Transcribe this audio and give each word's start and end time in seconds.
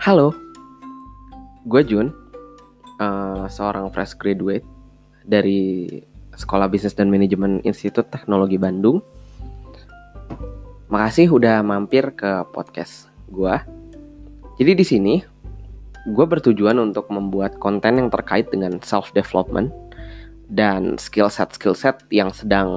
Halo, 0.00 0.32
gue 1.68 1.84
Jun, 1.84 2.08
uh, 3.04 3.44
seorang 3.52 3.92
fresh 3.92 4.16
graduate 4.16 4.64
dari 5.28 5.92
Sekolah 6.32 6.72
Bisnis 6.72 6.96
dan 6.96 7.12
Manajemen 7.12 7.60
Institut 7.68 8.08
Teknologi 8.08 8.56
Bandung. 8.56 9.04
Makasih 10.88 11.28
udah 11.28 11.60
mampir 11.60 12.16
ke 12.16 12.48
podcast 12.48 13.12
gue. 13.28 13.52
Jadi 14.56 14.72
di 14.72 14.84
sini 14.88 15.14
gue 16.08 16.24
bertujuan 16.24 16.80
untuk 16.80 17.12
membuat 17.12 17.60
konten 17.60 18.00
yang 18.00 18.08
terkait 18.08 18.48
dengan 18.48 18.80
self 18.80 19.12
development 19.12 19.68
dan 20.48 20.96
skill 20.96 21.28
set 21.28 21.52
skill 21.52 21.76
set 21.76 22.00
yang 22.08 22.32
sedang 22.32 22.72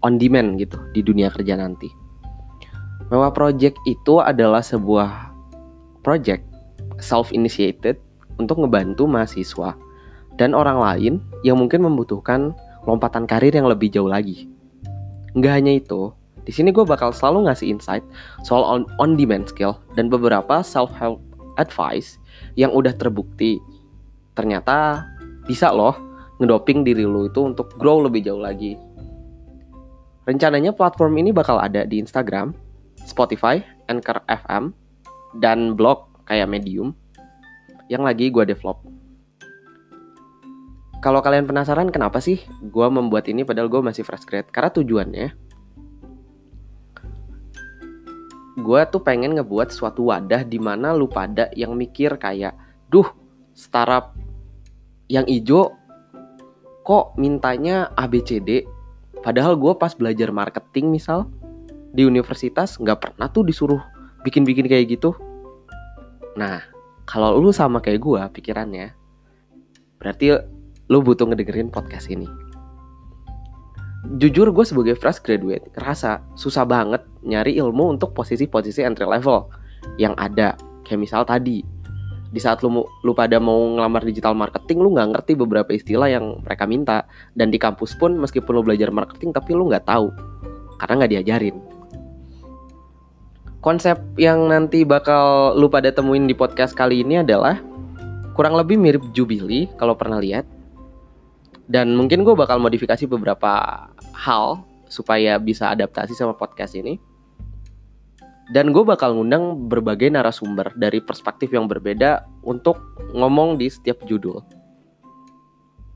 on 0.00 0.16
demand 0.16 0.56
gitu 0.56 0.80
di 0.96 1.04
dunia 1.04 1.28
kerja 1.28 1.52
nanti. 1.52 1.92
Bahwa 3.12 3.28
project 3.28 3.76
itu 3.84 4.24
adalah 4.24 4.64
sebuah 4.64 5.36
project 6.00 6.51
self-initiated 7.02 7.98
untuk 8.38 8.62
ngebantu 8.62 9.04
mahasiswa 9.04 9.76
dan 10.40 10.56
orang 10.56 10.78
lain 10.80 11.14
yang 11.44 11.60
mungkin 11.60 11.84
membutuhkan 11.84 12.56
lompatan 12.88 13.28
karir 13.28 13.52
yang 13.52 13.68
lebih 13.68 13.92
jauh 13.92 14.08
lagi. 14.08 14.48
Nggak 15.36 15.52
hanya 15.52 15.72
itu, 15.76 16.14
di 16.42 16.52
sini 16.54 16.74
gue 16.74 16.82
bakal 16.82 17.14
selalu 17.14 17.50
ngasih 17.50 17.68
insight 17.70 18.04
soal 18.42 18.64
on, 18.64 18.82
on 18.98 19.14
demand 19.14 19.46
skill 19.46 19.78
dan 19.94 20.10
beberapa 20.10 20.64
self 20.64 20.90
help 20.98 21.22
advice 21.60 22.18
yang 22.56 22.72
udah 22.72 22.96
terbukti 22.96 23.60
ternyata 24.32 25.04
bisa 25.44 25.68
loh 25.70 25.94
ngedoping 26.40 26.82
diri 26.82 27.06
lo 27.06 27.28
itu 27.28 27.38
untuk 27.44 27.76
grow 27.78 28.02
lebih 28.02 28.26
jauh 28.26 28.40
lagi. 28.40 28.74
Rencananya 30.22 30.70
platform 30.74 31.18
ini 31.18 31.34
bakal 31.34 31.58
ada 31.58 31.82
di 31.82 31.98
Instagram, 31.98 32.54
Spotify, 33.06 33.58
Anchor 33.90 34.22
FM, 34.30 34.70
dan 35.42 35.74
blog 35.74 36.11
kayak 36.32 36.48
Medium 36.48 36.96
yang 37.92 38.08
lagi 38.08 38.32
gue 38.32 38.48
develop. 38.48 38.80
Kalau 41.04 41.20
kalian 41.20 41.44
penasaran 41.44 41.92
kenapa 41.92 42.24
sih 42.24 42.40
gue 42.64 42.86
membuat 42.88 43.28
ini 43.28 43.44
padahal 43.44 43.68
gue 43.68 43.84
masih 43.84 44.00
fresh 44.00 44.24
grade? 44.24 44.48
Karena 44.48 44.72
tujuannya 44.72 45.28
gue 48.52 48.80
tuh 48.88 49.00
pengen 49.04 49.36
ngebuat 49.36 49.72
suatu 49.72 50.08
wadah 50.08 50.44
di 50.44 50.60
mana 50.60 50.92
lu 50.92 51.08
pada 51.08 51.48
yang 51.56 51.72
mikir 51.72 52.20
kayak, 52.20 52.52
duh 52.88 53.08
startup 53.52 54.16
yang 55.08 55.24
ijo 55.28 55.72
kok 56.84 57.16
mintanya 57.16 57.92
ABCD 57.96 58.64
padahal 59.20 59.56
gue 59.56 59.72
pas 59.76 59.92
belajar 59.92 60.32
marketing 60.32 60.92
misal 60.92 61.28
di 61.92 62.08
universitas 62.08 62.80
nggak 62.80 62.98
pernah 63.00 63.28
tuh 63.28 63.44
disuruh 63.44 63.80
bikin-bikin 64.24 64.68
kayak 64.68 64.96
gitu 64.96 65.12
Nah, 66.32 66.64
kalau 67.04 67.36
lu 67.36 67.52
sama 67.52 67.84
kayak 67.84 68.00
gue 68.00 68.20
pikirannya, 68.40 68.96
berarti 70.00 70.32
lu 70.88 71.04
butuh 71.04 71.28
ngedengerin 71.28 71.68
podcast 71.68 72.08
ini. 72.08 72.28
Jujur 74.18 74.50
gue 74.50 74.64
sebagai 74.66 74.98
fresh 74.98 75.22
graduate 75.22 75.70
ngerasa 75.78 76.24
susah 76.34 76.66
banget 76.66 77.06
nyari 77.22 77.54
ilmu 77.60 77.94
untuk 77.94 78.16
posisi-posisi 78.16 78.82
entry 78.82 79.06
level 79.06 79.46
yang 80.00 80.16
ada. 80.18 80.58
Kayak 80.82 81.00
misal 81.06 81.22
tadi, 81.22 81.62
di 82.32 82.40
saat 82.40 82.64
lu, 82.66 82.82
lu 83.06 83.12
pada 83.14 83.38
mau 83.38 83.62
ngelamar 83.78 84.02
digital 84.02 84.34
marketing, 84.34 84.82
lu 84.82 84.96
nggak 84.96 85.14
ngerti 85.14 85.32
beberapa 85.38 85.70
istilah 85.70 86.10
yang 86.10 86.42
mereka 86.42 86.64
minta. 86.66 87.06
Dan 87.36 87.54
di 87.54 87.60
kampus 87.62 87.94
pun 87.94 88.18
meskipun 88.18 88.58
lu 88.58 88.62
belajar 88.66 88.90
marketing, 88.90 89.30
tapi 89.30 89.54
lu 89.54 89.70
nggak 89.70 89.86
tahu. 89.86 90.10
Karena 90.82 91.04
nggak 91.04 91.12
diajarin 91.14 91.71
konsep 93.62 93.96
yang 94.18 94.50
nanti 94.50 94.82
bakal 94.82 95.54
lu 95.54 95.70
pada 95.70 95.94
temuin 95.94 96.26
di 96.26 96.34
podcast 96.34 96.74
kali 96.74 97.06
ini 97.06 97.22
adalah 97.22 97.62
kurang 98.34 98.58
lebih 98.58 98.74
mirip 98.76 99.00
Jubilee 99.14 99.70
kalau 99.78 99.94
pernah 99.94 100.18
lihat. 100.18 100.44
Dan 101.70 101.94
mungkin 101.94 102.26
gue 102.26 102.34
bakal 102.34 102.58
modifikasi 102.58 103.06
beberapa 103.06 103.86
hal 104.12 104.66
supaya 104.90 105.38
bisa 105.38 105.70
adaptasi 105.72 106.12
sama 106.12 106.34
podcast 106.34 106.74
ini. 106.74 106.98
Dan 108.52 108.74
gue 108.74 108.84
bakal 108.84 109.16
ngundang 109.16 109.70
berbagai 109.70 110.12
narasumber 110.12 110.74
dari 110.76 111.00
perspektif 111.00 111.54
yang 111.54 111.70
berbeda 111.70 112.26
untuk 112.44 112.76
ngomong 113.14 113.56
di 113.56 113.70
setiap 113.70 114.02
judul. 114.04 114.42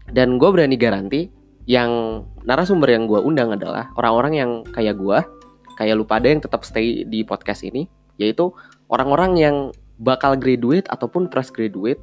Dan 0.09 0.39
gue 0.39 0.49
berani 0.49 0.79
garanti 0.79 1.29
yang 1.67 2.23
narasumber 2.47 2.95
yang 2.95 3.11
gue 3.11 3.19
undang 3.19 3.53
adalah 3.59 3.91
orang-orang 3.99 4.33
yang 4.39 4.51
kayak 4.71 4.97
gue 4.97 5.19
kayak 5.77 5.95
lu 5.95 6.09
pada 6.09 6.27
yang 6.27 6.41
tetap 6.41 6.65
stay 6.65 7.05
di 7.05 7.23
podcast 7.23 7.63
ini 7.63 7.87
yaitu 8.17 8.51
orang-orang 8.89 9.33
yang 9.37 9.57
bakal 10.01 10.37
graduate 10.37 10.89
ataupun 10.89 11.29
fresh 11.29 11.53
graduate 11.53 12.01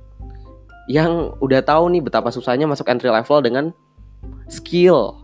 yang 0.89 1.31
udah 1.39 1.63
tahu 1.63 1.89
nih 1.93 2.03
betapa 2.03 2.29
susahnya 2.29 2.67
masuk 2.67 2.89
entry 2.91 3.07
level 3.09 3.39
dengan 3.39 3.65
skill 4.51 5.23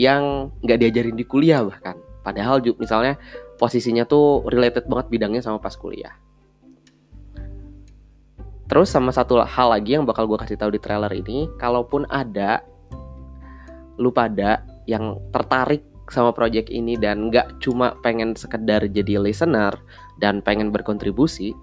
yang 0.00 0.48
nggak 0.64 0.78
diajarin 0.80 1.14
di 1.14 1.24
kuliah 1.28 1.62
bahkan. 1.62 1.94
Padahal 2.24 2.60
misalnya 2.76 3.20
posisinya 3.60 4.08
tuh 4.08 4.44
related 4.48 4.88
banget 4.88 5.12
bidangnya 5.12 5.44
sama 5.44 5.60
pas 5.60 5.76
kuliah. 5.76 6.16
Terus 8.70 8.86
sama 8.86 9.10
satu 9.10 9.42
hal 9.42 9.68
lagi 9.74 9.98
yang 9.98 10.06
bakal 10.06 10.30
gue 10.30 10.38
kasih 10.38 10.54
tahu 10.54 10.70
di 10.70 10.80
trailer 10.80 11.10
ini, 11.10 11.50
kalaupun 11.58 12.06
ada 12.06 12.62
lu 13.98 14.14
pada 14.14 14.62
yang 14.86 15.18
tertarik 15.34 15.89
sama 16.10 16.34
project 16.34 16.68
ini 16.68 16.98
dan 16.98 17.30
nggak 17.30 17.62
cuma 17.62 17.94
pengen 18.02 18.34
sekedar 18.34 18.84
jadi 18.90 19.22
listener 19.22 19.72
dan 20.18 20.42
pengen 20.42 20.74
berkontribusi, 20.74 21.54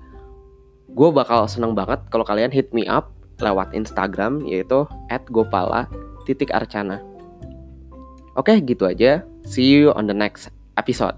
gue 0.92 1.10
bakal 1.12 1.46
seneng 1.46 1.76
banget 1.76 2.02
kalau 2.10 2.24
kalian 2.24 2.50
hit 2.50 2.72
me 2.72 2.88
up 2.88 3.14
lewat 3.44 3.70
Instagram 3.76 4.42
yaitu 4.48 4.88
@gopala. 5.30 5.86
Oke, 8.38 8.60
gitu 8.62 8.86
aja. 8.86 9.24
See 9.48 9.66
you 9.66 9.96
on 9.96 10.06
the 10.06 10.18
next 10.18 10.54
episode. 10.78 11.16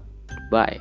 Bye. 0.48 0.80